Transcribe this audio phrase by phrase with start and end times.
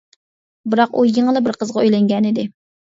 [0.75, 2.53] بىراق ئۇ يېڭىلا بىر قىزغا ئۆيلەنگەنىدى.